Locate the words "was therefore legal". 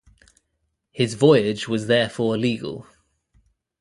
1.67-2.87